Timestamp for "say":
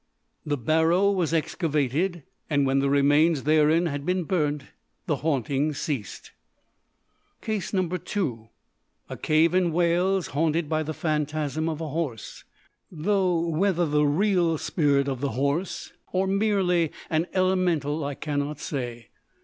18.59-19.09